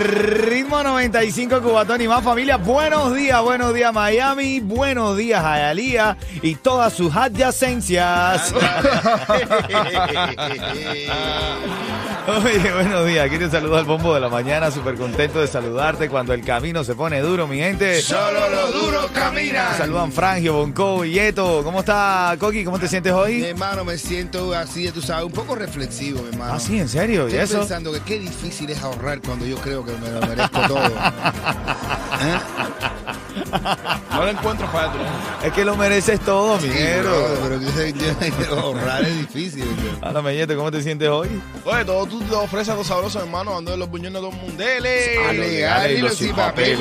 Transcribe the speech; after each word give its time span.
Ritmo 0.00 0.82
95 0.82 1.60
Cubatón 1.60 2.00
y 2.00 2.08
más 2.08 2.24
familia. 2.24 2.56
Buenos 2.56 3.14
días, 3.14 3.42
buenos 3.42 3.74
días 3.74 3.92
Miami, 3.92 4.60
buenos 4.60 5.18
días 5.18 5.42
Hialeah 5.42 6.16
y 6.40 6.54
todas 6.54 6.94
sus 6.94 7.14
adyacencias. 7.14 8.54
Oye, 12.26 12.72
buenos 12.72 13.06
días. 13.06 13.26
Aquí 13.26 13.38
te 13.38 13.50
saluda 13.50 13.80
el 13.80 13.86
bombo 13.86 14.14
de 14.14 14.20
la 14.20 14.28
mañana. 14.28 14.70
Súper 14.70 14.94
contento 14.96 15.40
de 15.40 15.46
saludarte 15.46 16.08
cuando 16.08 16.32
el 16.34 16.42
camino 16.44 16.84
se 16.84 16.94
pone 16.94 17.20
duro, 17.20 17.46
mi 17.46 17.58
gente. 17.58 18.00
Solo 18.02 18.48
los 18.50 18.72
duros 18.72 19.10
caminan. 19.12 19.76
Saludan 19.76 20.12
Frangio, 20.12 20.54
Bonco 20.54 21.04
y 21.04 21.12
Yeto. 21.12 21.62
¿Cómo 21.64 21.80
está, 21.80 22.36
Coqui? 22.38 22.64
¿Cómo 22.64 22.78
te 22.78 22.88
sientes 22.88 23.12
Mi 23.12 23.18
hoy? 23.18 23.44
hermano, 23.44 23.84
me 23.84 23.96
siento 23.98 24.54
así, 24.54 24.90
tú 24.92 25.00
sabes, 25.02 25.24
un 25.24 25.32
poco 25.32 25.54
reflexivo, 25.54 26.22
mi 26.22 26.28
hermano. 26.28 26.52
Ah, 26.54 26.60
sí, 26.60 26.78
¿en 26.78 26.88
serio? 26.88 27.22
¿Y 27.28 27.32
Estoy 27.34 27.40
eso? 27.44 27.58
pensando 27.60 27.92
que 27.92 28.00
qué 28.00 28.18
difícil 28.18 28.70
es 28.70 28.82
ahorrar 28.82 29.20
cuando 29.20 29.44
yo 29.46 29.56
creo 29.56 29.84
que 29.84 29.92
me 29.92 30.10
lo 30.10 30.20
merezco 30.26 30.60
todo. 30.68 30.84
¿Eh? 32.22 32.38
No 34.10 34.24
lo 34.24 34.28
encuentro 34.30 34.66
para. 34.72 34.92
Es 35.42 35.52
que 35.52 35.64
lo 35.64 35.76
mereces 35.76 36.20
todo, 36.20 36.58
mi 36.58 36.68
pero 36.68 37.60
yo- 37.60 38.48
yo- 38.48 38.58
ahorrar 38.60 39.02
es 39.04 39.16
difícil. 39.18 39.64
bro. 39.64 40.08
Háblame, 40.08 40.36
Yeto, 40.36 40.56
¿cómo 40.56 40.70
te 40.70 40.82
sientes 40.82 41.08
hoy? 41.08 41.28
Oye, 41.64 41.84
todo 41.84 42.04
tú 42.06 42.20
te 42.20 42.34
ofreces 42.34 42.68
a 42.70 42.74
los 42.76 42.86
sabrosos, 42.86 43.22
hermano, 43.22 43.56
ando 43.56 43.70
de 43.70 43.76
los 43.78 43.88
buñones 43.88 44.20
de 44.22 44.28
mundo. 44.30 44.52
Dele. 44.62 45.26
Alegal 45.28 45.90
y 45.92 45.98
los 46.02 46.14
sin 46.16 46.34
papeles. 46.34 46.78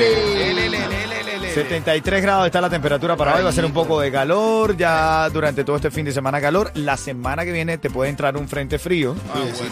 73 1.54 2.22
grados 2.22 2.46
está 2.46 2.62
la 2.62 2.70
temperatura 2.70 3.16
para 3.16 3.36
hoy, 3.36 3.44
va 3.44 3.50
a 3.50 3.54
ser 3.54 3.66
un 3.66 3.74
poco 3.74 4.00
de 4.00 4.12
calor, 4.12 4.78
ya 4.78 5.30
durante 5.30 5.64
todo 5.64 5.76
este 5.76 5.92
fin 5.92 6.06
de 6.06 6.12
semana 6.12 6.40
calor. 6.40 6.72
La 6.76 6.98
semana 6.98 7.44
que 7.44 7.52
viene 7.52 7.78
te 7.78 7.90
puede 7.90 8.10
entrar 8.10 8.38
un 8.38 8.48
frente 8.48 8.78
frío, 8.78 9.16
Oye, 9.36 9.54
sí, 9.54 9.64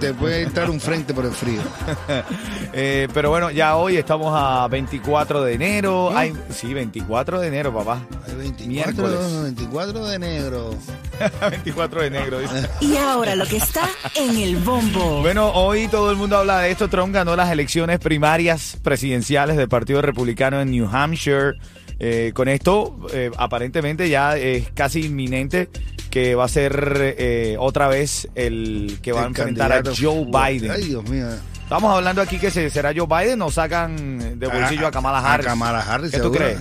te 0.00 0.14
puede 0.14 0.42
entrar 0.42 0.70
un 0.70 0.80
frente 0.80 1.14
por 1.14 1.24
el 1.24 1.32
frío. 1.32 1.60
Eh, 2.78 3.08
pero 3.14 3.30
bueno, 3.30 3.50
ya 3.50 3.76
hoy 3.76 3.96
estamos 3.96 4.32
a 4.36 4.68
24 4.68 5.44
de 5.44 5.54
enero. 5.54 6.14
Hay, 6.14 6.34
sí, 6.50 6.74
24 6.74 7.40
de 7.40 7.48
enero, 7.48 7.72
papá. 7.72 8.00
Hay 8.26 8.34
24, 8.34 8.66
Miércoles. 8.66 9.42
24 9.44 10.06
de 10.06 10.18
negro. 10.18 10.74
24 11.50 12.00
de 12.02 12.06
enero, 12.06 12.38
dice. 12.40 12.68
Y 12.80 12.96
ahora 12.96 13.34
lo 13.34 13.46
que 13.46 13.56
está 13.56 13.88
en 14.14 14.36
el 14.36 14.56
bombo. 14.56 15.22
Bueno, 15.22 15.52
hoy 15.52 15.88
todo 15.88 16.10
el 16.10 16.18
mundo 16.18 16.36
habla 16.36 16.60
de 16.60 16.70
esto. 16.70 16.88
Trump 16.88 17.14
ganó 17.14 17.34
las 17.34 17.50
elecciones 17.50 17.98
primarias 17.98 18.76
presidenciales 18.82 19.56
del 19.56 19.68
Partido 19.68 20.02
Republicano 20.02 20.60
en 20.60 20.70
New 20.76 20.88
Hampshire. 20.90 21.54
Eh, 21.98 22.32
con 22.34 22.48
esto, 22.48 22.98
eh, 23.12 23.30
aparentemente 23.38 24.08
ya 24.10 24.36
es 24.36 24.68
casi 24.74 25.06
inminente 25.06 25.70
que 26.10 26.34
va 26.34 26.44
a 26.44 26.48
ser 26.48 27.14
eh, 27.18 27.56
otra 27.58 27.88
vez 27.88 28.28
el 28.34 28.98
que 29.02 29.12
va 29.12 29.22
a 29.22 29.26
enfrentar 29.26 29.72
a 29.72 29.82
Joe. 29.96 30.24
Biden. 30.26 30.70
Ay, 30.72 30.82
Dios 30.84 31.08
mío. 31.08 31.26
Estamos 31.62 31.94
hablando 31.94 32.20
aquí 32.22 32.38
que 32.38 32.50
se- 32.50 32.70
será 32.70 32.92
Joe 32.94 33.06
Biden 33.08 33.40
o 33.42 33.50
sacan 33.50 34.38
de 34.38 34.46
bolsillo 34.46 34.86
a 34.86 34.90
Kamala 34.90 35.18
Harris. 35.18 35.46
A 35.46 35.50
Kamala 35.50 35.80
Harris, 35.80 36.10
¿Qué 36.12 36.18
tú 36.18 36.24
seguro. 36.24 36.38
crees? 36.40 36.58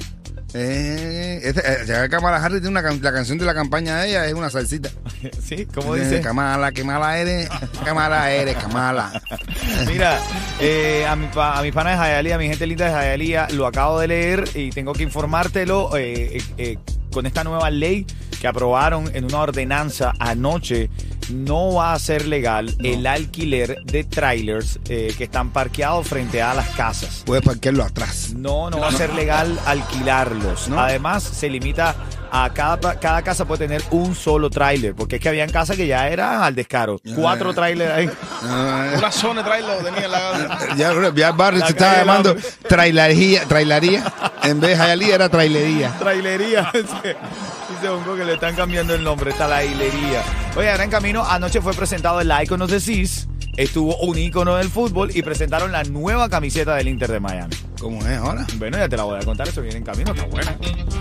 Eh, 0.57 1.41
este, 1.43 1.61
eh, 2.05 2.09
Kamala 2.09 2.37
Harris 2.37 2.61
tiene 2.61 2.69
una 2.79 2.81
can- 2.81 3.01
la 3.01 3.11
canción 3.11 3.37
de 3.37 3.43
la 3.43 3.53
campaña 3.53 3.97
de 3.97 4.09
ella 4.09 4.25
es 4.25 4.33
una 4.33 4.49
salsita. 4.49 4.89
¿Sí? 5.43 5.65
¿Cómo 5.65 5.95
Eh, 5.97 6.01
dice? 6.01 6.21
Kamala, 6.21 6.71
qué 6.71 6.83
mala 6.85 7.17
eres, 7.19 7.49
Kamala 7.83 8.31
eres, 8.31 8.55
Kamala. 8.55 9.21
Mira, 9.87 10.17
eh, 10.61 11.05
a, 11.07 11.15
mi, 11.17 11.27
pa- 11.27 11.57
a 11.59 11.61
mi 11.61 11.73
pana 11.73 11.91
de 11.91 11.97
Jayalía, 11.97 12.35
a 12.35 12.37
mi 12.37 12.47
gente 12.47 12.65
linda 12.67 12.85
de 12.85 12.91
Jayalía, 12.93 13.47
lo 13.51 13.67
acabo 13.67 13.99
de 13.99 14.07
leer 14.07 14.45
y 14.55 14.69
tengo 14.69 14.93
que 14.93 15.03
informártelo 15.03 15.89
eh, 15.97 16.41
eh, 16.57 16.77
con 17.11 17.25
esta 17.25 17.43
nueva 17.43 17.69
ley 17.69 18.05
que 18.39 18.47
aprobaron 18.47 19.13
en 19.13 19.25
una 19.25 19.39
ordenanza 19.41 20.13
anoche. 20.19 20.89
No 21.29 21.73
va 21.73 21.93
a 21.93 21.99
ser 21.99 22.27
legal 22.27 22.75
el 22.83 23.07
alquiler 23.07 23.83
de 23.83 24.03
trailers 24.03 24.79
eh, 24.89 25.13
que 25.17 25.25
están 25.25 25.49
parqueados 25.51 26.07
frente 26.07 26.41
a 26.41 26.53
las 26.53 26.69
casas. 26.69 27.23
Puedes 27.25 27.43
parquearlo 27.43 27.83
atrás. 27.83 28.33
No, 28.35 28.69
no 28.69 28.79
va 28.79 28.89
a 28.89 28.91
ser 28.91 29.13
legal 29.13 29.59
alquilarlos. 29.65 30.69
¿No? 30.69 30.79
Además, 30.79 31.23
se 31.23 31.49
limita 31.49 31.95
a 32.31 32.49
cada, 32.53 32.99
cada 32.99 33.21
casa 33.21 33.45
puede 33.45 33.67
tener 33.67 33.81
un 33.91 34.13
solo 34.13 34.49
trailer, 34.49 34.93
porque 34.93 35.15
es 35.15 35.21
que 35.21 35.29
habían 35.29 35.49
casas 35.49 35.77
que 35.77 35.87
ya 35.87 36.09
eran 36.09 36.41
al 36.43 36.53
descaro. 36.53 36.99
Cuatro 37.15 37.53
trailers 37.53 37.93
ahí. 37.93 38.09
Ah, 38.43 38.93
Una 38.97 39.11
zona 39.11 39.41
de 39.41 39.49
trailer 39.49 39.77
lo 39.77 39.83
tenía 39.83 40.05
en 40.05 40.11
la 40.11 40.59
ya, 40.77 41.11
ya 41.15 41.27
el 41.29 41.33
barrio 41.35 41.65
se 41.65 41.71
estaba 41.71 41.97
llamando 41.97 42.35
trailería, 42.67 43.45
trailería. 43.45 44.03
En 44.43 44.59
vez 44.59 44.71
de 44.71 44.77
Jayalía 44.77 45.15
era 45.15 45.29
trailería. 45.29 45.93
Trailería. 45.97 46.71
Dice 47.75 47.89
Bongo 47.89 48.15
que 48.15 48.23
le 48.23 48.33
están 48.33 48.55
cambiando 48.55 48.95
el 48.95 49.03
nombre, 49.03 49.31
está 49.31 49.47
la 49.47 49.63
hilería. 49.63 50.23
Oye, 50.55 50.71
ahora 50.71 50.83
en 50.83 50.89
camino, 50.89 51.25
anoche 51.25 51.59
fue 51.61 51.73
presentado 51.73 52.21
el 52.21 52.31
Icon 52.43 52.61
of 52.61 52.69
the 52.69 52.79
Seas. 52.79 53.27
Estuvo 53.57 53.97
un 53.97 54.17
ícono 54.17 54.55
del 54.55 54.69
fútbol 54.69 55.11
y 55.15 55.21
presentaron 55.21 55.71
la 55.71 55.83
nueva 55.83 56.29
camiseta 56.29 56.75
del 56.75 56.87
Inter 56.87 57.11
de 57.11 57.19
Miami. 57.19 57.55
¿Cómo 57.79 58.05
es 58.05 58.17
ahora? 58.17 58.45
Bueno, 58.57 58.77
ya 58.77 58.89
te 58.89 58.97
la 58.97 59.03
voy 59.03 59.19
a 59.21 59.25
contar, 59.25 59.47
eso 59.47 59.61
viene 59.61 59.77
en 59.77 59.83
camino, 59.83 60.13
está 60.13 60.25
buena. 60.25 60.57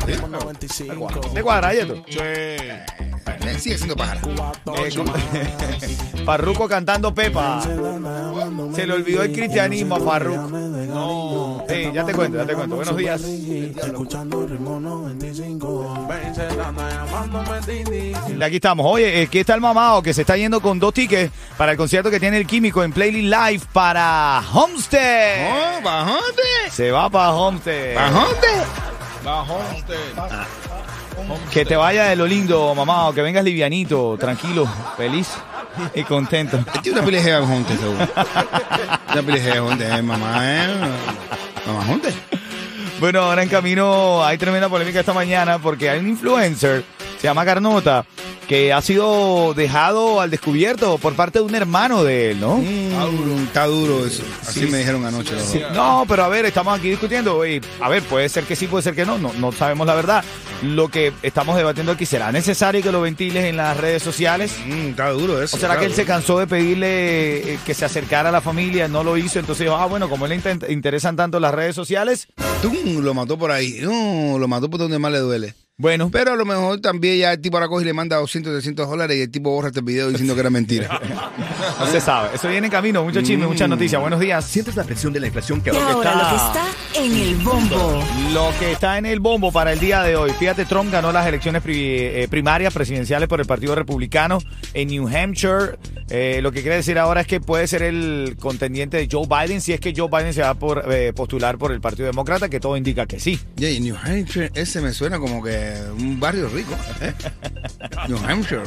¿Te 0.06 0.16
cuadra? 0.18 1.30
¿Te 1.32 1.42
cuadra, 1.42 1.74
Yeto? 1.74 2.04
Eh, 2.20 2.84
Sigue 3.58 3.76
siendo 3.78 3.96
pájaro. 3.96 4.20
Eh, 4.76 4.90
¿cómo? 4.96 5.12
Farruko 6.24 6.68
cantando 6.68 7.14
Pepa. 7.14 7.62
Se 8.74 8.86
le 8.86 8.92
olvidó 8.92 9.22
el 9.22 9.32
cristianismo 9.32 9.96
a 9.96 10.00
Farruko. 10.00 10.48
No. 10.48 11.33
Sí, 11.68 11.90
ya 11.92 12.04
te 12.04 12.12
cuento, 12.12 12.38
ya 12.38 12.46
te 12.46 12.54
cuento. 12.54 12.76
Buenos 12.76 12.96
días. 12.96 13.22
Aquí 18.42 18.56
estamos. 18.56 18.86
Oye, 18.88 19.22
aquí 19.22 19.38
está 19.38 19.54
el 19.54 19.60
mamado 19.60 20.02
que 20.02 20.12
se 20.12 20.22
está 20.22 20.36
yendo 20.36 20.60
con 20.60 20.78
dos 20.78 20.92
tickets 20.92 21.32
para 21.56 21.72
el 21.72 21.78
concierto 21.78 22.10
que 22.10 22.20
tiene 22.20 22.38
el 22.38 22.46
químico 22.46 22.82
en 22.82 22.92
Playlist 22.92 23.34
Live 23.34 23.62
para 23.72 24.42
Homestead. 24.52 25.50
¡Oh, 25.50 25.82
bajonte! 25.82 26.42
Se 26.70 26.90
va 26.90 27.08
para 27.08 27.32
Homestead. 27.32 27.94
¡Bajonte! 27.94 28.48
Bajón 29.24 29.62
usted. 29.74 29.96
Que 31.50 31.64
te 31.64 31.76
vaya 31.76 32.04
de 32.04 32.16
lo 32.16 32.26
lindo, 32.26 32.74
mamado. 32.74 33.14
Que 33.14 33.22
vengas 33.22 33.42
livianito, 33.42 34.16
tranquilo, 34.18 34.68
feliz 34.96 35.28
y 35.94 36.02
contento. 36.04 36.58
Tiene 36.82 36.98
una 36.98 37.06
pila 37.06 37.22
de 37.22 37.40
bajonte, 37.40 37.76
seguro. 37.76 38.08
Una 39.12 39.22
pila 39.22 39.76
de 39.76 39.98
eh, 39.98 40.02
mamá, 40.02 40.40
¿eh? 40.42 40.68
Mamá, 41.66 41.84
jonte. 41.84 42.12
Bueno, 43.00 43.22
ahora 43.22 43.42
en 43.42 43.48
camino 43.48 44.24
hay 44.24 44.38
tremenda 44.38 44.68
polémica 44.68 45.00
esta 45.00 45.12
mañana 45.12 45.58
porque 45.58 45.90
hay 45.90 45.98
un 45.98 46.08
influencer, 46.08 46.84
se 47.24 47.28
llama 47.28 47.46
Carnota, 47.46 48.04
que 48.46 48.70
ha 48.74 48.82
sido 48.82 49.54
dejado 49.54 50.20
al 50.20 50.30
descubierto 50.30 50.98
por 50.98 51.14
parte 51.14 51.38
de 51.38 51.44
un 51.46 51.54
hermano 51.54 52.04
de 52.04 52.32
él, 52.32 52.40
¿no? 52.40 52.58
Está 52.58 53.04
duro, 53.06 53.38
está 53.42 53.64
duro 53.64 54.06
eso. 54.06 54.22
Así 54.42 54.60
Sí. 54.60 54.66
me 54.66 54.76
dijeron 54.76 55.06
anoche 55.06 55.32
los 55.34 55.42
Sí, 55.46 55.58
dos. 55.60 55.72
No, 55.72 56.04
pero 56.06 56.24
a 56.24 56.28
ver, 56.28 56.44
estamos 56.44 56.78
aquí 56.78 56.90
discutiendo. 56.90 57.46
y, 57.46 57.62
a 57.80 57.88
ver, 57.88 58.02
puede 58.02 58.28
ser 58.28 58.44
que 58.44 58.54
sí, 58.56 58.66
puede 58.66 58.82
ser 58.82 58.94
que 58.94 59.06
no, 59.06 59.16
no. 59.16 59.32
No 59.38 59.52
sabemos 59.52 59.86
la 59.86 59.94
verdad. 59.94 60.22
Lo 60.62 60.88
que 60.90 61.14
estamos 61.22 61.56
debatiendo 61.56 61.92
aquí, 61.92 62.04
¿será 62.04 62.30
necesario 62.30 62.82
que 62.82 62.92
lo 62.92 63.00
ventiles 63.00 63.44
en 63.46 63.56
las 63.56 63.74
redes 63.78 64.02
sociales? 64.02 64.52
Mm, 64.66 64.88
está 64.90 65.08
duro 65.08 65.42
eso. 65.42 65.56
¿O 65.56 65.60
será 65.60 65.78
que 65.78 65.86
él 65.86 65.94
se 65.94 66.04
cansó 66.04 66.38
de 66.38 66.46
pedirle 66.46 67.54
eh, 67.54 67.58
que 67.64 67.72
se 67.72 67.86
acercara 67.86 68.28
a 68.28 68.32
la 68.32 68.42
familia, 68.42 68.86
no 68.86 69.02
lo 69.02 69.16
hizo? 69.16 69.38
Entonces 69.38 69.64
dijo, 69.64 69.76
ah, 69.78 69.86
bueno, 69.86 70.10
como 70.10 70.26
le 70.26 70.38
interesan 70.68 71.16
tanto 71.16 71.40
las 71.40 71.54
redes 71.54 71.74
sociales, 71.74 72.28
Tum, 72.60 72.98
lo 73.02 73.14
mató 73.14 73.38
por 73.38 73.50
ahí. 73.50 73.78
No, 73.80 74.36
lo 74.38 74.46
mató 74.46 74.68
por 74.68 74.78
donde 74.78 74.98
más 74.98 75.10
le 75.10 75.20
duele. 75.20 75.54
Bueno, 75.76 76.08
Pero 76.08 76.34
a 76.34 76.36
lo 76.36 76.44
mejor 76.44 76.80
también 76.80 77.18
ya 77.18 77.32
el 77.32 77.40
tipo 77.40 77.56
ahora 77.56 77.66
coge 77.66 77.82
y 77.82 77.86
le 77.86 77.92
manda 77.92 78.14
200, 78.18 78.52
300 78.52 78.88
dólares 78.88 79.16
y 79.16 79.22
el 79.22 79.30
tipo 79.32 79.50
borra 79.50 79.68
este 79.68 79.80
video 79.80 80.08
diciendo 80.08 80.34
que 80.34 80.40
era 80.40 80.48
mentira. 80.50 81.00
no 81.80 81.86
se 81.88 82.00
sabe. 82.00 82.28
Eso 82.36 82.48
viene 82.48 82.68
en 82.68 82.70
camino. 82.70 83.02
Mucho 83.02 83.22
chisme, 83.22 83.48
muchas 83.48 83.68
noticias. 83.68 84.00
Buenos 84.00 84.20
días. 84.20 84.44
Sientes 84.44 84.76
la 84.76 84.84
presión 84.84 85.12
de 85.12 85.18
la 85.18 85.26
inflación 85.26 85.60
que 85.60 85.70
Y 85.72 85.76
ahora 85.76 85.90
está- 85.90 86.14
lo 86.14 86.28
que 86.30 86.36
está 86.36 87.00
en 87.02 87.16
el 87.16 87.34
bombo. 87.38 88.04
Lo 88.32 88.50
que 88.60 88.70
está 88.70 88.98
en 88.98 89.06
el 89.06 89.18
bombo 89.18 89.50
para 89.50 89.72
el 89.72 89.80
día 89.80 90.02
de 90.04 90.14
hoy. 90.14 90.30
Fíjate, 90.38 90.64
Trump 90.64 90.92
ganó 90.92 91.10
las 91.10 91.26
elecciones 91.26 91.60
pri- 91.60 91.74
eh, 91.98 92.28
primarias 92.30 92.72
presidenciales 92.72 93.28
por 93.28 93.40
el 93.40 93.46
Partido 93.46 93.74
Republicano 93.74 94.38
en 94.74 94.86
New 94.88 95.08
Hampshire. 95.08 95.76
Eh, 96.08 96.38
lo 96.40 96.52
que 96.52 96.60
quiere 96.62 96.76
decir 96.76 97.00
ahora 97.00 97.22
es 97.22 97.26
que 97.26 97.40
puede 97.40 97.66
ser 97.66 97.82
el 97.82 98.36
contendiente 98.38 98.96
de 98.98 99.08
Joe 99.10 99.26
Biden 99.26 99.60
si 99.60 99.72
es 99.72 99.80
que 99.80 99.92
Joe 99.96 100.08
Biden 100.08 100.34
se 100.34 100.42
va 100.42 100.50
a 100.50 100.54
por, 100.54 100.84
eh, 100.92 101.12
postular 101.14 101.58
por 101.58 101.72
el 101.72 101.80
Partido 101.80 102.06
Demócrata, 102.06 102.48
que 102.48 102.60
todo 102.60 102.76
indica 102.76 103.06
que 103.06 103.18
sí. 103.18 103.40
Y 103.56 103.80
New 103.80 103.96
Hampshire, 104.00 104.52
ese 104.54 104.80
me 104.80 104.92
suena 104.92 105.18
como 105.18 105.42
que 105.42 105.63
un 105.98 106.18
barrio 106.20 106.48
rico. 106.48 106.74
¿eh? 107.00 107.12
New 108.08 108.18
Hampshire. 108.28 108.62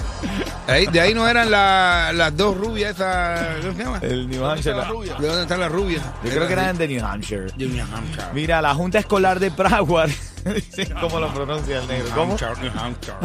Ahí- 0.68 0.88
de 0.88 1.00
ahí 1.02 1.14
no 1.14 1.28
eran 1.28 1.50
la- 1.52 2.12
las 2.14 2.36
dos 2.36 2.58
rubias 2.58 2.96
esas. 2.96 3.58
¿Cómo 3.62 3.74
se 3.78 3.84
llama? 3.84 4.00
El 4.02 4.30
New 4.30 4.46
Hampshire. 4.46 4.76
La 4.76 4.84
la- 4.84 4.90
rubia. 4.90 5.14
¿De 5.16 5.28
dónde 5.28 5.42
están 5.44 5.60
las 5.60 5.72
rubias? 5.72 6.04
yo 6.24 6.30
creo 6.30 6.48
que 6.48 6.54
eran 6.54 6.78
de 6.78 6.88
New 6.88 7.06
Hampshire. 7.06 7.46
De 7.58 7.68
New 7.68 7.86
Hampshire. 7.94 8.28
Mira, 8.34 8.62
la 8.62 8.74
Junta 8.76 9.00
Escolar 9.00 9.40
de 9.40 9.50
Broward. 9.50 10.12
¿Cómo 11.02 11.20
lo 11.20 11.34
pronuncia 11.34 11.80
el 11.80 11.88
negro? 11.88 12.06
New 12.08 12.16
¿Cómo? 12.16 12.32
Hampshire, 12.34 12.70
New 12.70 12.80
Hampshire. 12.80 13.18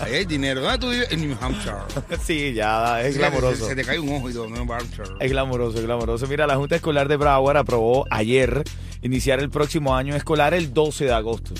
Ahí 0.02 0.14
hay 0.14 0.24
dinero. 0.26 0.60
¿Dónde 0.60 0.78
tú 0.78 0.90
vives? 0.90 1.10
En 1.10 1.26
New 1.26 1.36
Hampshire. 1.40 1.76
Sí, 2.22 2.52
ya, 2.54 3.00
es 3.02 3.14
Se, 3.14 3.18
glamoroso. 3.20 3.66
se 3.66 3.74
te 3.74 3.84
cae 3.84 3.98
un 3.98 4.14
ojo 4.16 4.28
y 4.30 4.34
todo, 4.34 4.48
New 4.48 4.70
Hampshire. 4.72 5.08
Es 5.20 5.30
glamoroso, 5.30 5.78
es 5.78 5.84
glamoroso. 5.84 6.26
Mira, 6.26 6.46
la 6.46 6.56
Junta 6.56 6.76
Escolar 6.76 7.08
de 7.08 7.16
Broward 7.16 7.56
aprobó 7.56 8.04
ayer 8.10 8.62
iniciar 9.02 9.38
el 9.40 9.50
próximo 9.50 9.94
año 9.96 10.14
escolar 10.16 10.52
el 10.54 10.72
12 10.74 11.04
de 11.06 11.12
agosto. 11.14 11.54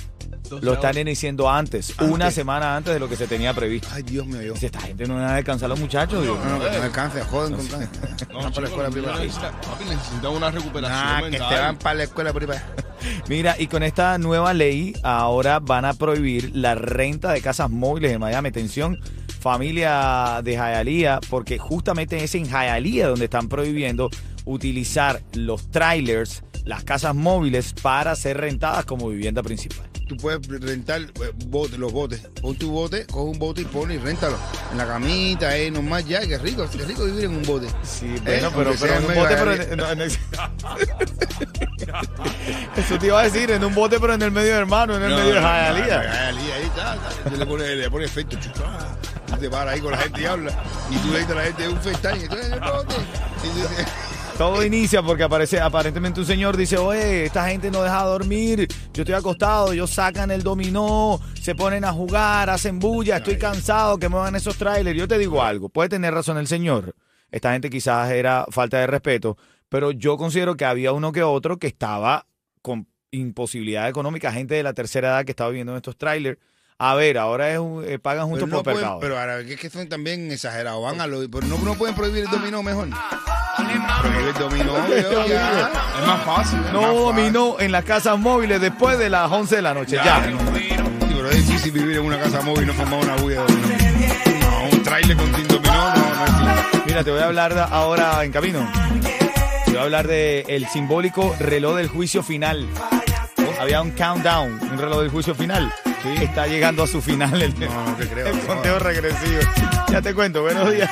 Lo 0.60 0.74
están 0.74 0.96
iniciando 0.98 1.50
antes, 1.50 1.94
una 2.00 2.30
semana 2.30 2.76
antes 2.76 2.92
de 2.94 3.00
lo 3.00 3.08
que 3.08 3.16
se 3.16 3.26
tenía 3.26 3.52
previsto. 3.54 3.88
Ay, 3.92 4.02
Dios 4.02 4.26
mío. 4.26 4.52
Dice, 4.54 4.66
esta 4.66 4.80
gente 4.80 5.06
no 5.06 5.14
va 5.16 5.32
a 5.32 5.36
descansar 5.36 5.68
los 5.68 5.80
muchachos. 5.80 6.22
Dios. 6.22 6.38
No, 6.44 6.58
no, 6.58 6.64
que 6.70 6.76
no 6.78 6.82
alcance, 6.84 7.22
joden 7.22 7.54
con 7.54 7.66
No, 8.32 8.40
Van 8.42 8.52
para 8.52 8.60
la 8.62 8.68
escuela 8.68 8.90
privada. 8.90 9.18
necesitan- 9.24 9.60
papi, 9.60 9.84
necesitan 9.88 10.30
una 10.32 10.50
recuperación 10.50 11.00
Ah, 11.02 11.20
que 11.24 11.30
te 11.38 11.38
van 11.60 11.76
para 11.78 11.94
la 11.94 12.02
escuela 12.04 12.32
privada. 12.32 12.62
Mira, 13.28 13.56
y 13.58 13.66
con 13.66 13.82
esta 13.82 14.16
nueva 14.18 14.54
ley 14.54 14.94
ahora 15.02 15.58
van 15.60 15.84
a 15.84 15.94
prohibir 15.94 16.52
la 16.54 16.74
renta 16.74 17.32
de 17.32 17.40
casas 17.40 17.70
móviles 17.70 18.12
en 18.12 18.20
Miami. 18.20 18.48
Atención, 18.50 18.98
familia 19.40 20.40
de 20.42 20.52
Hialeah, 20.52 21.20
porque 21.30 21.58
justamente 21.58 22.22
es 22.22 22.34
en 22.34 22.46
Hialeah 22.46 23.08
donde 23.08 23.24
están 23.26 23.48
prohibiendo 23.48 24.10
utilizar 24.44 25.22
los 25.34 25.70
trailers, 25.70 26.42
las 26.64 26.84
casas 26.84 27.14
móviles, 27.14 27.72
para 27.82 28.14
ser 28.16 28.38
rentadas 28.38 28.84
como 28.84 29.08
vivienda 29.08 29.42
principal. 29.42 29.86
Tú 30.08 30.16
puedes 30.18 30.46
rentar 30.60 31.00
eh, 31.00 31.08
bote, 31.46 31.78
los 31.78 31.90
botes. 31.92 32.20
Pon 32.42 32.54
tu 32.56 32.70
bote, 32.70 33.06
coge 33.06 33.30
un 33.30 33.38
bote 33.38 33.62
y 33.62 33.64
ponlo 33.64 33.94
y 33.94 33.98
réntalo. 33.98 34.36
En 34.72 34.78
la 34.78 34.86
camita, 34.86 35.56
eh, 35.56 35.70
nomás 35.70 36.06
ya, 36.06 36.20
qué 36.26 36.36
rico, 36.38 36.68
qué 36.70 36.84
rico 36.84 37.04
vivir 37.06 37.24
en 37.24 37.36
un 37.36 37.42
bote. 37.42 37.68
Sí, 37.82 38.14
Eh, 38.26 38.40
bueno, 38.42 38.50
pero, 38.54 38.72
pero 38.78 38.94
en 38.96 39.04
un 39.06 39.14
bote, 39.14 39.34
pero 39.36 39.52
en, 39.54 39.76
no, 39.78 39.90
en 39.90 40.00
el- 40.02 40.10
Eso 42.76 42.98
te 42.98 43.06
iba 43.06 43.20
a 43.20 43.24
decir, 43.24 43.50
en 43.50 43.64
un 43.64 43.74
bote, 43.74 43.98
pero 43.98 44.12
en 44.14 44.22
el 44.22 44.30
medio 44.30 44.52
de 44.52 44.58
hermano, 44.58 44.96
en 44.96 45.02
el 45.04 45.10
medio 45.10 45.34
de 45.34 45.40
Hialeah. 45.40 46.02
Hialeah, 46.32 46.54
ahí 46.56 46.64
está. 46.64 46.96
le 47.36 47.46
pones, 47.46 47.76
le 47.76 47.90
pones 47.90 48.10
efecto, 48.10 48.36
chucha. 48.36 48.62
Tú 49.26 49.36
te 49.36 49.48
paras 49.48 49.74
ahí 49.74 49.80
con 49.80 49.92
la 49.92 49.98
gente 49.98 50.20
y 50.20 50.24
habla. 50.26 50.52
Y 50.90 50.96
tú 50.98 51.08
le 51.12 51.18
dices 51.20 51.32
a 51.32 51.34
la 51.36 51.42
gente 51.44 51.68
un 51.68 51.80
FaceTime 51.80 52.24
y 52.24 52.28
tú 52.28 52.36
en 52.36 52.52
el 52.52 52.60
bote. 52.60 52.94
Todo 54.38 54.64
inicia 54.64 55.00
porque 55.00 55.22
aparece 55.22 55.60
aparentemente 55.60 56.18
un 56.18 56.26
señor 56.26 56.56
dice, 56.56 56.76
oye, 56.76 57.24
esta 57.26 57.48
gente 57.48 57.70
no 57.70 57.82
deja 57.84 58.02
dormir, 58.02 58.66
yo 58.92 59.02
estoy 59.02 59.14
acostado, 59.14 59.72
ellos 59.72 59.90
sacan 59.90 60.32
el 60.32 60.42
dominó, 60.42 61.20
se 61.40 61.54
ponen 61.54 61.84
a 61.84 61.92
jugar, 61.92 62.50
hacen 62.50 62.80
bulla, 62.80 63.18
estoy 63.18 63.38
cansado, 63.38 63.96
que 63.96 64.08
muevan 64.08 64.34
esos 64.34 64.56
trailers. 64.56 64.98
Yo 64.98 65.06
te 65.06 65.18
digo 65.18 65.40
algo, 65.40 65.68
puede 65.68 65.88
tener 65.88 66.12
razón 66.12 66.36
el 66.36 66.48
señor, 66.48 66.96
esta 67.30 67.52
gente 67.52 67.70
quizás 67.70 68.10
era 68.10 68.44
falta 68.50 68.78
de 68.80 68.88
respeto, 68.88 69.36
pero 69.68 69.92
yo 69.92 70.16
considero 70.16 70.56
que 70.56 70.64
había 70.64 70.90
uno 70.90 71.12
que 71.12 71.22
otro 71.22 71.58
que 71.60 71.68
estaba 71.68 72.26
con 72.60 72.88
imposibilidad 73.12 73.88
económica, 73.88 74.32
gente 74.32 74.56
de 74.56 74.64
la 74.64 74.72
tercera 74.74 75.10
edad 75.10 75.24
que 75.24 75.30
estaba 75.30 75.50
viviendo 75.50 75.72
en 75.74 75.76
estos 75.76 75.96
trailers. 75.96 76.40
A 76.76 76.96
ver, 76.96 77.18
ahora 77.18 77.52
es 77.52 77.60
un- 77.60 77.84
eh, 77.86 78.00
pagan 78.00 78.26
juntos 78.26 78.46
pero, 78.46 78.56
no 78.56 78.62
por 78.64 78.64
pueden, 78.64 78.80
pecado. 78.80 78.98
pero 79.00 79.16
ahora 79.16 79.38
es 79.38 79.60
que 79.60 79.70
son 79.70 79.88
también 79.88 80.32
exagerados. 80.32 80.82
Van 80.82 81.00
a 81.00 81.06
lo, 81.06 81.20
pero 81.30 81.46
no, 81.46 81.56
no 81.58 81.74
pueden 81.76 81.94
prohibir 81.94 82.24
el 82.24 82.30
dominó 82.30 82.64
mejor. 82.64 82.88
Prohibir 83.56 84.26
el 84.28 84.34
dominó, 84.34 84.74
viejo, 84.86 85.26
ya. 85.28 85.70
Es 86.00 86.06
más 86.06 86.22
fácil. 86.24 86.58
no 86.72 86.92
dominó 86.94 87.56
en 87.60 87.72
las 87.72 87.84
casas 87.84 88.18
móviles 88.18 88.60
después 88.60 88.98
de 88.98 89.08
las 89.10 89.30
11 89.30 89.56
de 89.56 89.62
la 89.62 89.74
noche, 89.74 89.96
ya. 90.04 90.22
Sí, 90.24 90.34
pero 91.14 91.30
es 91.30 91.46
difícil 91.46 91.72
vivir 91.72 91.96
en 91.98 92.04
una 92.04 92.18
casa 92.18 92.40
móvil 92.42 92.64
y 92.64 92.66
no 92.66 92.74
formar 92.74 93.00
una 93.00 93.14
bulla 93.16 93.42
de 93.42 93.52
dominó. 93.52 94.50
No, 94.50 94.68
un 94.76 94.82
trailer 94.82 95.16
con 95.16 95.34
sin 95.34 95.48
dominó 95.48 95.72
no, 95.94 95.94
no. 95.96 96.54
Mira, 96.86 97.04
te 97.04 97.10
voy 97.10 97.20
a 97.20 97.24
hablar 97.26 97.54
de- 97.54 97.60
ahora 97.62 98.24
en 98.24 98.32
camino. 98.32 98.68
Te 99.64 99.70
voy 99.70 99.78
a 99.80 99.82
hablar 99.82 100.06
de 100.08 100.44
el 100.48 100.66
simbólico 100.68 101.34
reloj 101.38 101.76
del 101.76 101.88
juicio 101.88 102.22
final. 102.22 102.68
Había 103.60 103.80
un 103.80 103.92
countdown, 103.92 104.58
un 104.72 104.78
reloj 104.78 105.00
del 105.00 105.10
juicio 105.10 105.34
final. 105.34 105.72
Está 106.20 106.46
llegando 106.46 106.82
a 106.82 106.86
su 106.86 107.00
final 107.00 107.40
el, 107.40 107.58
No, 107.58 107.66
no 107.90 107.94
te 107.96 108.06
creo. 108.08 108.26
el 108.26 108.38
conteo 108.40 108.78
regresivo. 108.78 109.40
Ya 109.90 110.02
te 110.02 110.12
cuento, 110.12 110.42
buenos 110.42 110.70
días. 110.70 110.90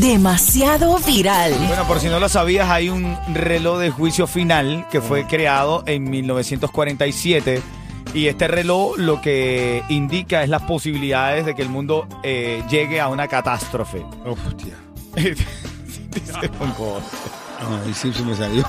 Demasiado 0.00 0.96
viral. 0.98 1.54
Bueno, 1.66 1.84
por 1.86 1.98
si 1.98 2.06
no 2.06 2.20
lo 2.20 2.28
sabías, 2.28 2.70
hay 2.70 2.88
un 2.88 3.16
reloj 3.34 3.78
de 3.80 3.90
juicio 3.90 4.26
final 4.28 4.86
que 4.92 5.00
fue 5.00 5.26
creado 5.26 5.82
en 5.86 6.08
1947. 6.08 7.60
Y 8.14 8.28
este 8.28 8.46
reloj 8.48 8.96
lo 8.96 9.20
que 9.20 9.82
indica 9.88 10.42
es 10.44 10.48
las 10.48 10.62
posibilidades 10.62 11.44
de 11.46 11.54
que 11.54 11.62
el 11.62 11.68
mundo 11.68 12.06
eh, 12.22 12.62
llegue 12.70 13.00
a 13.00 13.08
una 13.08 13.26
catástrofe. 13.26 14.04
Hostia. 14.24 14.74
Dice. 15.16 15.44
Ay, 17.84 17.92
sí, 17.92 18.12
se 18.12 18.22
me 18.22 18.36
salió. 18.36 18.64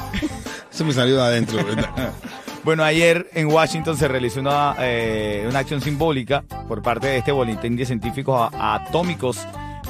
Se 0.71 0.83
me 0.83 0.93
salió 0.93 1.15
de 1.17 1.21
adentro, 1.23 1.63
¿verdad? 1.63 1.89
Bueno, 2.61 2.83
ayer 2.83 3.29
en 3.33 3.47
Washington 3.47 3.95
se 3.95 4.09
realizó 4.09 4.41
una, 4.41 4.75
eh, 4.79 5.45
una 5.49 5.59
acción 5.59 5.79
simbólica 5.79 6.43
por 6.67 6.81
parte 6.81 7.07
de 7.07 7.17
este 7.19 7.31
boletín 7.31 7.77
de 7.77 7.85
científicos 7.85 8.49
a- 8.53 8.75
atómicos. 8.75 9.37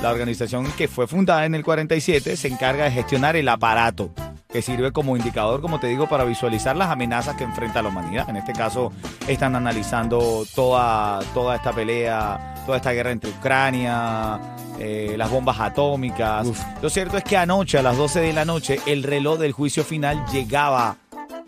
La 0.01 0.11
organización 0.11 0.71
que 0.77 0.87
fue 0.87 1.07
fundada 1.07 1.45
en 1.45 1.55
el 1.55 1.63
47 1.63 2.37
se 2.37 2.47
encarga 2.47 2.85
de 2.85 2.91
gestionar 2.91 3.35
el 3.35 3.49
aparato 3.49 4.11
que 4.51 4.61
sirve 4.61 4.91
como 4.91 5.15
indicador, 5.15 5.61
como 5.61 5.79
te 5.79 5.87
digo, 5.87 6.07
para 6.07 6.23
visualizar 6.23 6.75
las 6.75 6.89
amenazas 6.89 7.35
que 7.35 7.43
enfrenta 7.43 7.81
la 7.83 7.89
humanidad. 7.89 8.27
En 8.29 8.37
este 8.37 8.53
caso, 8.53 8.91
están 9.27 9.55
analizando 9.55 10.45
toda, 10.55 11.19
toda 11.35 11.57
esta 11.57 11.71
pelea, 11.71 12.55
toda 12.65 12.77
esta 12.77 12.91
guerra 12.91 13.11
entre 13.11 13.29
Ucrania, 13.29 14.39
eh, 14.79 15.13
las 15.17 15.29
bombas 15.29 15.59
atómicas. 15.59 16.47
Uf. 16.47 16.59
Lo 16.81 16.89
cierto 16.89 17.17
es 17.17 17.23
que 17.23 17.37
anoche, 17.37 17.77
a 17.77 17.83
las 17.83 17.97
12 17.97 18.21
de 18.21 18.33
la 18.33 18.45
noche, 18.45 18.79
el 18.87 19.03
reloj 19.03 19.37
del 19.37 19.51
juicio 19.51 19.83
final 19.83 20.25
llegaba 20.31 20.97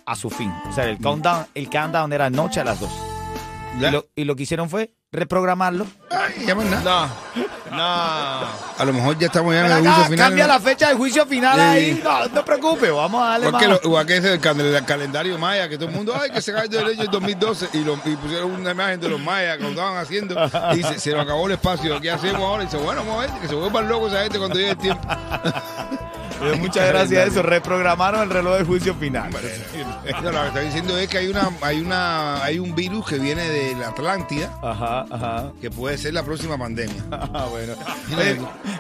a 0.05 0.15
su 0.15 0.29
fin. 0.29 0.53
O 0.69 0.73
sea, 0.73 0.85
el 0.85 0.99
countdown, 0.99 1.47
el 1.55 1.69
countdown 1.69 2.13
era 2.13 2.25
anoche 2.25 2.59
a 2.59 2.65
las 2.65 2.79
2. 2.79 2.91
Ya. 3.79 3.87
Y 3.87 3.91
lo, 3.93 4.05
y 4.13 4.25
lo 4.25 4.35
que 4.35 4.43
hicieron 4.43 4.69
fue 4.69 4.93
reprogramarlo. 5.11 5.87
Ay, 6.11 6.45
ya 6.45 6.53
más 6.53 6.65
nada. 6.65 7.07
No, 7.35 7.43
no. 7.71 7.81
A 7.83 8.85
lo 8.85 8.93
mejor 8.93 9.17
ya 9.17 9.27
estamos 9.27 9.53
ya 9.53 9.59
en 9.61 9.65
el 9.67 9.71
acá, 9.71 9.81
juicio 9.83 10.03
final. 10.11 10.27
cambia 10.27 10.47
¿no? 10.47 10.53
la 10.53 10.59
fecha 10.59 10.87
del 10.89 10.97
juicio 10.97 11.25
final 11.25 11.55
Sí. 11.55 11.61
ahí. 11.61 12.01
No, 12.03 12.19
no 12.19 12.29
te 12.29 12.43
preocupes, 12.43 12.91
vamos 12.91 13.23
a 13.23 13.29
darle 13.31 13.51
más. 13.51 13.67
lo, 13.67 13.79
igual 13.83 14.05
que 14.05 14.39
cal- 14.39 14.57
del 14.57 14.85
calendario 14.85 15.37
maya, 15.37 15.67
que 15.69 15.77
todo 15.77 15.89
el 15.89 15.95
mundo, 15.95 16.13
ay, 16.19 16.31
que 16.31 16.41
se 16.41 16.51
cae 16.53 16.67
de 16.67 16.77
derecho 16.77 17.03
en 17.03 17.11
2012 17.11 17.69
y, 17.73 17.83
lo, 17.83 17.93
y 18.05 18.15
pusieron 18.15 18.51
una 18.51 18.71
imagen 18.71 18.99
de 18.99 19.09
los 19.09 19.19
mayas 19.19 19.57
que 19.57 19.63
lo 19.63 19.69
estaban 19.69 19.97
haciendo 19.97 20.35
y 20.75 20.83
se 20.99 21.11
nos 21.11 21.21
acabó 21.23 21.47
el 21.47 21.53
espacio, 21.53 21.99
¿qué 22.01 22.11
hacemos 22.11 22.41
ahora? 22.41 22.63
Y 22.63 22.65
dice, 22.67 22.77
bueno, 22.77 23.01
vamos 23.05 23.23
a 23.23 23.27
ver, 23.31 23.41
que 23.41 23.47
se 23.47 23.55
vuelvan 23.55 23.87
locos 23.87 24.11
esa 24.11 24.23
gente 24.23 24.37
cuando 24.37 24.55
llegue 24.57 24.71
el 24.71 24.77
tiempo. 24.77 25.07
Muchas 26.59 26.87
gracias 26.89 27.23
a 27.23 27.25
eso. 27.27 27.41
Reprogramaron 27.41 28.21
el 28.23 28.29
reloj 28.29 28.55
del 28.57 28.65
juicio 28.65 28.95
final. 28.95 29.29
No, 29.31 30.31
lo 30.31 30.41
que 30.41 30.47
está 30.47 30.59
diciendo 30.61 30.97
es 30.97 31.07
que 31.07 31.17
hay 31.19 31.27
una, 31.27 31.49
hay 31.61 31.79
una, 31.79 32.43
hay 32.43 32.59
un 32.59 32.75
virus 32.75 33.07
que 33.07 33.17
viene 33.19 33.47
de 33.49 33.75
la 33.75 33.89
Atlántida 33.89 34.57
Ajá, 34.61 35.05
ajá. 35.09 35.53
que 35.61 35.69
puede 35.69 35.97
ser 35.97 36.13
la 36.13 36.23
próxima 36.23 36.57
pandemia. 36.57 37.05
Ah, 37.33 37.47
bueno. 37.49 37.73
Oye, 38.17 38.37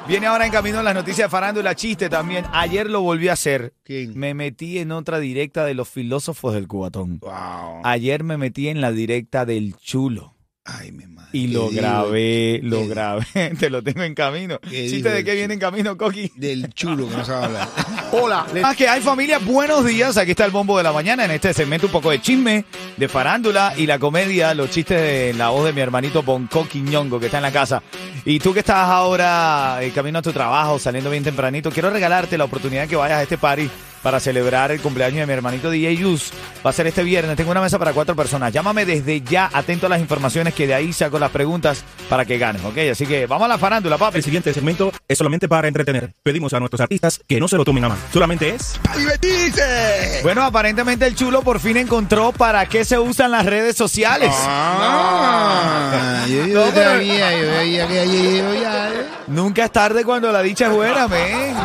viene 0.07 0.27
ahora 0.27 0.45
en 0.45 0.51
camino 0.51 0.81
las 0.83 0.93
noticias 0.93 1.27
de 1.27 1.29
farándula, 1.29 1.73
chiste 1.75 2.09
también. 2.09 2.45
Ayer 2.51 2.89
lo 2.89 3.01
volví 3.01 3.29
a 3.29 3.33
hacer. 3.33 3.73
¿Quién? 3.83 4.17
Me 4.17 4.33
metí 4.33 4.79
en 4.79 4.91
otra 4.91 5.19
directa 5.19 5.63
de 5.63 5.73
los 5.73 5.87
filósofos 5.87 6.53
del 6.53 6.67
cubatón. 6.67 7.19
Wow. 7.19 7.81
Ayer 7.83 8.23
me 8.23 8.37
metí 8.37 8.67
en 8.67 8.81
la 8.81 8.91
directa 8.91 9.45
del 9.45 9.75
chulo. 9.77 10.33
Ay, 10.63 10.91
mi 10.91 11.05
madre. 11.07 11.29
Y 11.33 11.47
lo 11.47 11.69
digo, 11.69 11.81
grabé, 11.81 12.59
lo 12.61 12.87
grabé. 12.87 13.25
Te 13.59 13.71
lo 13.71 13.81
tengo 13.81 14.03
en 14.03 14.13
camino. 14.13 14.59
¿Qué 14.59 14.87
¿Chiste 14.89 15.09
de 15.09 15.23
qué 15.23 15.33
viene 15.33 15.55
en 15.55 15.59
camino, 15.59 15.97
Coqui? 15.97 16.31
Del 16.35 16.71
chulo 16.73 17.09
que 17.09 17.17
no 17.17 17.25
sabe 17.25 17.45
hablar. 17.45 17.69
Hola. 18.11 18.45
Ah, 18.63 18.75
que 18.75 18.87
hay 18.87 19.01
familia, 19.01 19.39
buenos 19.39 19.83
días. 19.85 20.17
Aquí 20.17 20.31
está 20.31 20.45
el 20.45 20.51
bombo 20.51 20.77
de 20.77 20.83
la 20.83 20.91
mañana 20.91 21.25
en 21.25 21.31
este 21.31 21.51
segmento 21.53 21.87
un 21.87 21.91
poco 21.91 22.11
de 22.11 22.21
chisme, 22.21 22.65
de 22.95 23.07
farándula 23.07 23.73
y 23.75 23.87
la 23.87 23.97
comedia, 23.97 24.53
los 24.53 24.69
chistes 24.69 25.01
de 25.01 25.33
la 25.33 25.49
voz 25.49 25.65
de 25.65 25.73
mi 25.73 25.81
hermanito 25.81 26.21
Bonco 26.21 26.67
Quiñongo 26.67 27.19
que 27.19 27.25
está 27.25 27.37
en 27.37 27.43
la 27.43 27.51
casa. 27.51 27.81
Y 28.23 28.39
tú 28.39 28.53
que 28.53 28.59
estás 28.59 28.87
ahora 28.87 29.79
eh, 29.81 29.91
camino 29.91 30.19
a 30.19 30.21
tu 30.21 30.31
trabajo, 30.31 30.77
saliendo 30.77 31.09
bien 31.09 31.23
tempranito, 31.23 31.71
quiero 31.71 31.89
regalarte 31.89 32.37
la 32.37 32.43
oportunidad 32.43 32.87
que 32.87 32.95
vayas 32.95 33.19
a 33.19 33.23
este 33.23 33.39
party 33.39 33.67
para 34.01 34.19
celebrar 34.19 34.71
el 34.71 34.79
cumpleaños 34.81 35.19
de 35.19 35.25
mi 35.27 35.33
hermanito 35.33 35.69
DJ 35.69 35.95
Yus. 35.97 36.31
Va 36.65 36.69
a 36.69 36.73
ser 36.73 36.87
este 36.87 37.03
viernes. 37.03 37.35
Tengo 37.37 37.51
una 37.51 37.61
mesa 37.61 37.77
para 37.79 37.93
cuatro 37.93 38.15
personas. 38.15 38.51
Llámame 38.53 38.85
desde 38.85 39.21
ya, 39.21 39.49
atento 39.53 39.85
a 39.85 39.89
las 39.89 39.99
informaciones 39.99 40.53
que 40.53 40.67
de 40.67 40.73
ahí 40.73 40.91
saco 40.93 41.19
las 41.19 41.31
preguntas 41.31 41.83
para 42.09 42.25
que 42.25 42.37
ganes, 42.37 42.63
¿ok? 42.63 42.77
Así 42.91 43.05
que 43.05 43.25
vamos 43.27 43.45
a 43.45 43.49
la 43.49 43.57
farándula, 43.57 43.97
papi. 43.97 44.17
El 44.17 44.23
siguiente 44.23 44.53
segmento 44.53 44.91
es 45.07 45.17
solamente 45.17 45.47
para 45.47 45.67
entretener. 45.67 46.11
Pedimos 46.23 46.53
a 46.53 46.59
nuestros 46.59 46.81
artistas 46.81 47.19
que 47.27 47.39
no 47.39 47.47
se 47.47 47.57
lo 47.57 47.63
tomen 47.65 47.83
a 47.85 47.89
mal. 47.89 47.97
Solamente 48.13 48.49
es 48.55 48.79
¡Divertirse! 48.97 50.19
Bueno, 50.23 50.43
aparentemente 50.43 51.05
el 51.05 51.15
chulo 51.15 51.41
por 51.41 51.59
fin 51.59 51.77
encontró 51.77 52.31
para 52.31 52.65
qué 52.67 52.85
se 52.85 52.97
usan 52.99 53.31
las 53.31 53.45
redes 53.45 53.75
sociales. 53.75 54.31
Ah, 54.33 56.25
yo, 56.27 56.45
yo 56.45 56.65
yo 56.65 56.73
que 56.73 58.07
yo 58.37 58.53
¿eh? 58.53 59.05
Nunca 59.27 59.65
es 59.65 59.71
tarde 59.71 60.03
cuando 60.03 60.31
la 60.31 60.41
dicha 60.41 60.67
es 60.67 60.71
buena. 60.73 61.07
Me 61.07 61.17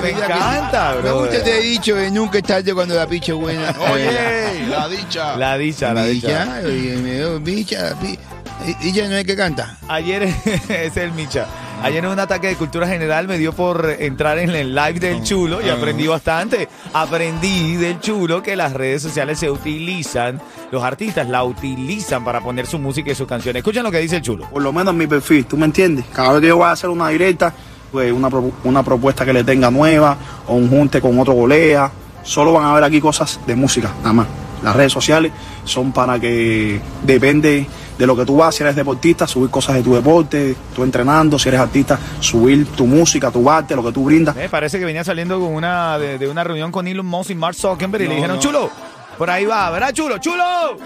que- 0.02 0.10
encanta, 0.10 0.94
Me 0.96 1.00
bro. 1.02 1.20
gusta 1.20 1.42
te 1.42 1.58
he 1.58 1.62
dicho, 1.62 1.96
eh, 1.98 2.10
nunca 2.10 2.25
es 2.34 2.42
tarde 2.44 2.74
cuando 2.74 2.94
la 2.94 3.06
picha 3.06 3.32
es 3.32 3.38
buena. 3.38 3.74
Oye, 3.92 4.66
la 4.68 4.88
dicha. 4.88 5.36
La 5.36 5.56
dicha, 5.58 5.92
la 5.94 6.04
dicha. 6.04 6.60
Oye, 6.64 6.96
me 6.96 7.10
veo 7.18 7.40
bicha, 7.40 7.94
pi- 8.00 8.18
y- 8.66 8.88
Ella 8.88 9.08
no 9.08 9.16
es 9.16 9.24
que 9.24 9.36
canta. 9.36 9.76
Ayer, 9.88 10.22
ese 10.24 10.86
es 10.86 10.96
el 10.96 11.12
Micha. 11.12 11.46
Ayer 11.82 12.02
en 12.02 12.10
un 12.10 12.18
ataque 12.18 12.46
de 12.48 12.56
cultura 12.56 12.88
general 12.88 13.28
me 13.28 13.36
dio 13.36 13.52
por 13.52 13.94
entrar 13.98 14.38
en 14.38 14.48
el 14.50 14.74
live 14.74 14.98
del 14.98 15.22
chulo 15.22 15.60
y 15.60 15.68
aprendí 15.68 16.06
bastante. 16.06 16.68
Aprendí 16.94 17.76
del 17.76 18.00
chulo 18.00 18.42
que 18.42 18.56
las 18.56 18.72
redes 18.72 19.02
sociales 19.02 19.38
se 19.38 19.50
utilizan, 19.50 20.40
los 20.72 20.82
artistas 20.82 21.28
la 21.28 21.44
utilizan 21.44 22.24
para 22.24 22.40
poner 22.40 22.66
su 22.66 22.78
música 22.78 23.12
y 23.12 23.14
sus 23.14 23.28
canciones. 23.28 23.60
Escuchen 23.60 23.82
lo 23.82 23.90
que 23.90 23.98
dice 23.98 24.16
el 24.16 24.22
chulo. 24.22 24.48
por 24.48 24.62
lo 24.62 24.72
menos 24.72 24.92
en 24.94 24.98
mi 24.98 25.06
perfil, 25.06 25.44
¿tú 25.44 25.58
me 25.58 25.66
entiendes? 25.66 26.06
Cada 26.14 26.32
vez 26.32 26.40
que 26.40 26.48
yo 26.48 26.56
voy 26.56 26.64
a 26.66 26.70
hacer 26.72 26.88
una 26.88 27.08
directa, 27.10 27.52
pues 27.92 28.10
una, 28.10 28.30
pro- 28.30 28.52
una 28.64 28.82
propuesta 28.82 29.26
que 29.26 29.34
le 29.34 29.44
tenga 29.44 29.70
nueva 29.70 30.16
o 30.48 30.54
un 30.54 30.70
junte 30.70 31.00
con 31.02 31.18
otro 31.20 31.34
colega, 31.36 31.92
solo 32.26 32.52
van 32.52 32.64
a 32.66 32.74
ver 32.74 32.84
aquí 32.84 33.00
cosas 33.00 33.40
de 33.46 33.56
música, 33.56 33.92
nada 34.02 34.12
más. 34.12 34.26
Las 34.62 34.74
redes 34.76 34.92
sociales 34.92 35.32
son 35.64 35.92
para 35.92 36.18
que 36.18 36.80
depende 37.02 37.66
de 37.98 38.06
lo 38.06 38.14
que 38.16 38.24
tú 38.26 38.36
vas, 38.38 38.54
si 38.54 38.62
eres 38.62 38.74
deportista, 38.76 39.26
subir 39.26 39.48
cosas 39.50 39.76
de 39.76 39.82
tu 39.82 39.94
deporte, 39.94 40.54
tú 40.74 40.82
entrenando, 40.82 41.38
si 41.38 41.48
eres 41.48 41.60
artista, 41.60 41.98
subir 42.20 42.66
tu 42.72 42.86
música, 42.86 43.30
tu 43.30 43.48
arte, 43.48 43.74
lo 43.76 43.82
que 43.84 43.92
tú 43.92 44.04
brindas. 44.04 44.34
Me 44.36 44.48
parece 44.48 44.78
que 44.78 44.84
venía 44.84 45.04
saliendo 45.04 45.38
con 45.40 45.54
una, 45.54 45.98
de, 45.98 46.18
de 46.18 46.28
una 46.28 46.42
reunión 46.44 46.72
con 46.72 46.86
Elon 46.88 47.06
Musk 47.06 47.30
y 47.30 47.34
Mark 47.34 47.54
Zuckerberg 47.54 48.02
y 48.02 48.08
le 48.08 48.10
No, 48.10 48.14
dijeron, 48.16 48.36
no. 48.36 48.42
chulo, 48.42 48.70
por 49.16 49.30
ahí 49.30 49.44
va, 49.46 49.70
¿verdad, 49.70 49.92
chulo? 49.92 50.18
¡Chulo! 50.18 50.76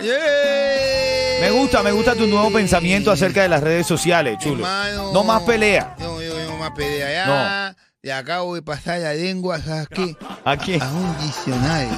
Me 1.40 1.50
gusta, 1.52 1.82
me 1.82 1.90
gusta 1.92 2.14
tu 2.14 2.26
nuevo 2.26 2.52
pensamiento 2.52 3.10
acerca 3.10 3.42
de 3.42 3.48
las 3.48 3.62
redes 3.62 3.86
sociales, 3.86 4.38
chulo. 4.38 4.56
Hermano. 4.66 5.12
No 5.12 5.24
más 5.24 5.42
pelea. 5.42 5.94
No, 5.98 6.20
yo 6.20 6.32
no 6.48 6.56
más 6.58 6.70
pelea. 6.72 7.10
Ya, 7.26 7.76
le 8.02 8.14
acabo 8.14 8.54
de 8.54 8.62
pasar 8.62 8.98
la 9.00 9.12
lengua, 9.12 9.60
¿sabes 9.60 9.86
qué? 9.88 10.16
Aquí. 10.46 10.78
A 10.80 10.90
un 10.90 11.14
diccionario. 11.18 11.90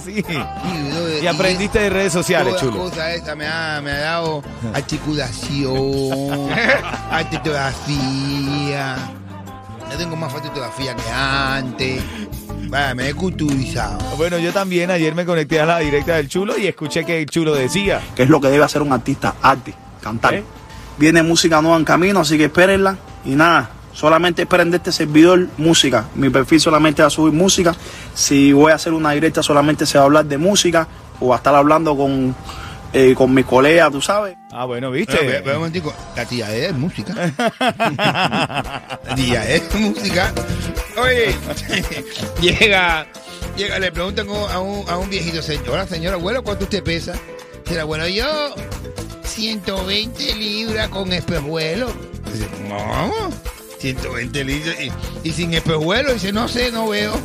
sí. 0.04 0.14
Sí, 0.26 0.90
brother, 0.90 1.22
Y 1.22 1.26
aprendiste 1.26 1.78
de 1.78 1.90
redes 1.90 2.14
sociales, 2.14 2.54
todas 2.56 2.62
chulo. 2.62 2.78
cosas 2.84 3.14
esas 3.16 3.36
me 3.36 3.46
ha, 3.46 3.82
me 3.82 3.90
ha 3.90 3.98
dado 3.98 4.42
articulación, 4.72 6.48
artografía. 7.10 8.96
Yo 9.92 9.98
tengo 9.98 10.16
más 10.16 10.32
fotografía 10.32 10.96
que 10.96 11.10
antes. 11.10 12.02
Vaya, 12.70 12.94
me 12.94 13.10
he 13.10 13.14
culturizado. 13.14 13.98
Bueno, 14.16 14.38
yo 14.38 14.54
también 14.54 14.90
ayer 14.90 15.14
me 15.14 15.26
conecté 15.26 15.60
a 15.60 15.66
la 15.66 15.80
directa 15.80 16.16
del 16.16 16.28
chulo 16.28 16.56
y 16.56 16.66
escuché 16.66 17.04
que 17.04 17.20
el 17.20 17.26
chulo 17.26 17.54
decía. 17.54 18.00
que 18.16 18.22
es 18.22 18.30
lo 18.30 18.40
que 18.40 18.48
debe 18.48 18.64
hacer 18.64 18.80
un 18.80 18.90
artista, 18.92 19.34
arte, 19.42 19.74
cantar. 20.00 20.32
¿Eh? 20.34 20.44
Viene 20.96 21.22
música 21.22 21.60
nueva 21.60 21.76
en 21.76 21.84
camino, 21.84 22.20
así 22.20 22.38
que 22.38 22.46
espérenla. 22.46 22.96
Y 23.24 23.34
nada, 23.36 23.68
solamente 23.96 24.42
esperen 24.42 24.70
de 24.70 24.76
este 24.76 24.92
servidor 24.92 25.48
música. 25.56 26.04
Mi 26.14 26.28
perfil 26.28 26.60
solamente 26.60 27.00
va 27.02 27.08
a 27.08 27.10
subir 27.10 27.32
música. 27.32 27.74
Si 28.14 28.52
voy 28.52 28.70
a 28.72 28.74
hacer 28.74 28.92
una 28.92 29.12
directa, 29.12 29.42
solamente 29.42 29.86
se 29.86 29.96
va 29.96 30.02
a 30.02 30.04
hablar 30.04 30.26
de 30.26 30.36
música 30.36 30.86
o 31.18 31.28
va 31.28 31.36
a 31.36 31.38
estar 31.38 31.54
hablando 31.54 31.96
con, 31.96 32.36
eh, 32.92 33.14
con 33.16 33.32
mis 33.32 33.46
colegas, 33.46 33.90
tú 33.90 34.02
sabes. 34.02 34.36
Ah, 34.52 34.66
bueno, 34.66 34.90
Pero, 34.90 35.06
¿viste? 35.06 35.16
pero, 35.16 35.42
pero 35.42 35.52
un 35.54 35.60
momentico, 35.60 35.94
la 36.14 36.26
tía 36.26 36.54
es 36.54 36.74
música. 36.74 37.14
La 37.96 39.14
tía 39.16 39.50
es 39.50 39.74
música. 39.74 40.32
Oye, 40.98 41.34
llega, 42.40 43.06
llega, 43.56 43.78
le 43.78 43.92
preguntan 43.92 44.28
a 44.28 44.60
un, 44.60 44.88
a 44.90 44.98
un 44.98 45.08
viejito, 45.08 45.40
señora, 45.40 45.86
señora 45.86 46.16
abuelo, 46.16 46.44
¿cuánto 46.44 46.64
usted 46.64 46.82
pesa? 46.82 47.12
Dice 47.64 47.74
el 47.74 47.80
abuelo, 47.80 48.06
yo 48.08 48.54
120 49.24 50.34
libras 50.34 50.88
con 50.88 51.12
espejuelo. 51.12 51.90
Dice, 52.32 52.46
no, 52.68 53.30
120 53.78 54.44
libras 54.44 54.76
y, 54.80 55.28
y 55.28 55.32
sin 55.32 55.54
espejuelo. 55.54 56.12
Dice, 56.12 56.32
no 56.32 56.48
sé, 56.48 56.72
no 56.72 56.88
veo. 56.88 57.14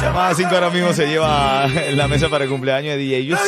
Llamada 0.00 0.34
5 0.34 0.54
ahora 0.54 0.70
mismo 0.70 0.92
se 0.92 1.06
lleva 1.06 1.66
la 1.92 2.08
mesa 2.08 2.28
para 2.28 2.44
el 2.44 2.50
cumpleaños 2.50 2.94
de 2.96 2.98
DJ 2.98 3.24
Yus. 3.26 3.38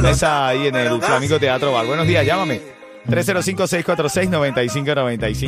Mesa 0.00 0.48
ahí 0.48 0.66
en 0.68 0.76
el 0.76 1.00
Flamenco 1.00 1.38
Teatro 1.38 1.72
Bar. 1.72 1.86
Buenos 1.86 2.06
días, 2.06 2.24
llámame. 2.26 2.60
305-646-9595. 3.08 5.46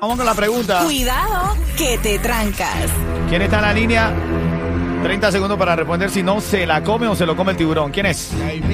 Vamos 0.00 0.16
con 0.16 0.24
la 0.26 0.34
pregunta. 0.34 0.80
Cuidado 0.84 1.54
que 1.76 1.98
te 1.98 2.18
trancas. 2.18 2.86
¿Quién 3.28 3.42
está 3.42 3.56
en 3.56 3.62
la 3.62 3.72
línea? 3.74 4.10
30 5.02 5.32
segundos 5.32 5.58
para 5.58 5.76
responder 5.76 6.10
si 6.10 6.22
no 6.22 6.40
se 6.40 6.66
la 6.66 6.82
come 6.82 7.08
o 7.08 7.14
se 7.14 7.26
lo 7.26 7.36
come 7.36 7.52
el 7.52 7.56
tiburón. 7.56 7.90
¿Quién 7.90 8.06
es? 8.06 8.32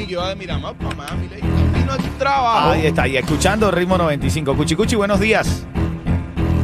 Yo 0.08 0.26
de 0.26 0.37
Miramar, 0.37 0.75
mamá, 0.80 1.06
trabajo. 2.18 2.70
Ahí 2.70 2.87
está, 2.87 3.08
y 3.08 3.16
escuchando 3.16 3.70
Ritmo 3.70 3.97
95. 3.97 4.54
Cuchicuchi, 4.54 4.97
buenos 4.97 5.20
días. 5.20 5.64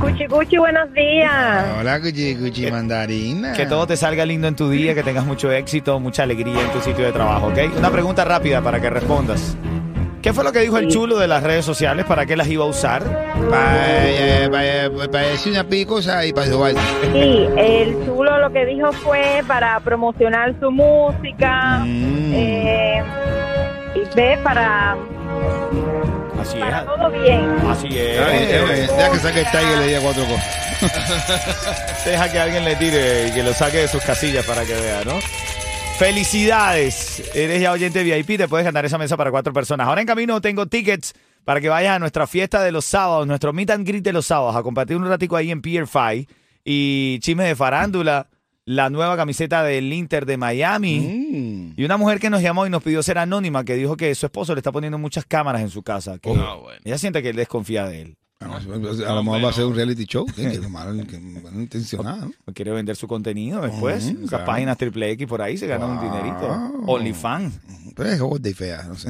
Cuchi 0.00 0.26
Cuchi, 0.26 0.58
buenos 0.58 0.92
días. 0.92 1.66
Hola, 1.80 2.00
cuchi, 2.00 2.34
cuchi 2.34 2.70
mandarina. 2.70 3.54
Que 3.54 3.64
todo 3.64 3.86
te 3.86 3.96
salga 3.96 4.26
lindo 4.26 4.48
en 4.48 4.54
tu 4.54 4.68
día, 4.68 4.94
que 4.94 5.02
tengas 5.02 5.24
mucho 5.24 5.50
éxito, 5.50 5.98
mucha 5.98 6.24
alegría 6.24 6.60
en 6.60 6.70
tu 6.72 6.80
sitio 6.80 7.06
de 7.06 7.12
trabajo, 7.12 7.46
¿ok? 7.46 7.78
Una 7.78 7.90
pregunta 7.90 8.22
rápida 8.24 8.60
para 8.60 8.80
que 8.80 8.90
respondas. 8.90 9.56
¿Qué 10.24 10.32
fue 10.32 10.42
lo 10.42 10.52
que 10.52 10.60
dijo 10.60 10.78
el 10.78 10.88
chulo 10.88 11.18
de 11.18 11.28
las 11.28 11.42
redes 11.42 11.66
sociales? 11.66 12.06
¿Para 12.06 12.24
qué 12.24 12.34
las 12.34 12.48
iba 12.48 12.64
a 12.64 12.68
usar? 12.68 13.02
Para, 13.50 14.48
para, 14.50 15.08
para 15.12 15.26
decir 15.28 15.52
una 15.52 15.64
picosa 15.64 16.24
y 16.24 16.32
para 16.32 16.50
robar. 16.50 16.72
Sí, 17.12 17.46
el 17.58 18.06
chulo 18.06 18.38
lo 18.38 18.50
que 18.50 18.64
dijo 18.64 18.90
fue 18.92 19.42
para 19.46 19.78
promocionar 19.80 20.54
su 20.58 20.70
música, 20.70 21.80
Mm. 21.84 22.32
eh, 22.34 23.02
y 23.96 24.16
ve 24.16 24.38
para, 24.42 24.96
Así 26.40 26.58
para 26.58 26.78
es. 26.80 26.86
todo 26.86 27.10
bien. 27.10 27.56
Así 27.70 27.88
es. 27.90 28.96
Deja 28.96 29.10
que 29.12 29.18
saque 29.18 29.40
el 29.40 29.46
Tiger 29.50 29.76
y 29.76 29.80
le 29.80 29.86
diga 29.88 30.00
cuatro 30.00 30.24
cosas. 30.24 32.04
Deja 32.06 32.32
que 32.32 32.40
alguien 32.40 32.64
le 32.64 32.76
tire 32.76 33.28
y 33.28 33.30
que 33.32 33.42
lo 33.42 33.52
saque 33.52 33.76
de 33.78 33.88
sus 33.88 34.02
casillas 34.02 34.46
para 34.46 34.64
que 34.64 34.72
vea, 34.72 35.02
¿no? 35.04 35.18
Felicidades. 35.98 37.22
Eres 37.34 37.62
ya 37.62 37.70
oyente 37.70 38.02
VIP, 38.02 38.36
te 38.36 38.48
puedes 38.48 38.64
ganar 38.64 38.84
esa 38.84 38.98
mesa 38.98 39.16
para 39.16 39.30
cuatro 39.30 39.52
personas. 39.52 39.86
Ahora 39.86 40.00
en 40.00 40.06
camino 40.08 40.40
tengo 40.40 40.66
tickets 40.66 41.14
para 41.44 41.60
que 41.60 41.68
vayas 41.68 41.94
a 41.94 41.98
nuestra 42.00 42.26
fiesta 42.26 42.62
de 42.62 42.72
los 42.72 42.84
sábados, 42.84 43.26
nuestro 43.28 43.52
meet 43.52 43.70
and 43.70 43.86
greet 43.86 44.02
de 44.02 44.12
los 44.12 44.26
sábados, 44.26 44.56
a 44.56 44.62
compartir 44.64 44.96
un 44.96 45.06
ratico 45.08 45.36
ahí 45.36 45.52
en 45.52 45.62
Pier 45.62 45.86
5 45.86 46.30
y 46.64 47.18
chismes 47.20 47.46
de 47.46 47.54
farándula, 47.54 48.28
la 48.64 48.90
nueva 48.90 49.16
camiseta 49.16 49.62
del 49.62 49.92
Inter 49.92 50.26
de 50.26 50.36
Miami. 50.36 51.72
Y 51.76 51.84
una 51.84 51.96
mujer 51.96 52.18
que 52.18 52.28
nos 52.28 52.42
llamó 52.42 52.66
y 52.66 52.70
nos 52.70 52.82
pidió 52.82 53.02
ser 53.02 53.18
anónima, 53.18 53.64
que 53.64 53.74
dijo 53.74 53.96
que 53.96 54.14
su 54.16 54.26
esposo 54.26 54.54
le 54.54 54.58
está 54.60 54.72
poniendo 54.72 54.98
muchas 54.98 55.24
cámaras 55.26 55.62
en 55.62 55.70
su 55.70 55.82
casa. 55.82 56.18
Que 56.18 56.30
Ah, 56.30 56.54
bueno. 56.60 56.80
Ella 56.84 56.98
siente 56.98 57.22
que 57.22 57.28
él 57.28 57.36
desconfía 57.36 57.86
de 57.86 58.00
él. 58.02 58.16
A 58.44 59.14
lo 59.14 59.22
mejor 59.22 59.44
va 59.44 59.50
a 59.50 59.52
ser 59.52 59.64
un 59.64 59.74
reality 59.74 60.04
show. 60.04 60.26
¿Qué? 60.26 60.60
Que 60.60 60.68
mal, 60.68 61.06
que 61.06 61.18
mal 61.42 61.54
intencionado. 61.54 62.30
O 62.46 62.52
quiere 62.52 62.72
vender 62.72 62.96
su 62.96 63.06
contenido 63.06 63.60
después. 63.60 64.04
Esas 64.04 64.28
claro. 64.28 64.44
páginas 64.44 64.78
triple 64.78 65.10
X 65.12 65.26
por 65.26 65.42
ahí 65.42 65.56
se 65.56 65.66
ganan 65.66 65.90
un 65.90 66.00
dinerito. 66.00 66.46
OnlyFans. 66.86 67.54
Pero 67.94 68.08
es 68.10 68.20
gorda 68.20 68.48
y 68.48 68.54
fea. 68.54 68.82
No 68.84 68.96
sé. 68.96 69.08